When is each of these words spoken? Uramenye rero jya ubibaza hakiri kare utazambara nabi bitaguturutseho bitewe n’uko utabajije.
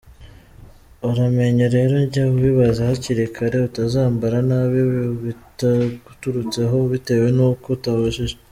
Uramenye 1.09 1.65
rero 1.75 1.95
jya 2.11 2.23
ubibaza 2.33 2.81
hakiri 2.89 3.23
kare 3.35 3.57
utazambara 3.69 4.37
nabi 4.49 4.81
bitaguturutseho 5.23 6.77
bitewe 6.91 7.27
n’uko 7.37 7.65
utabajije. 7.77 8.35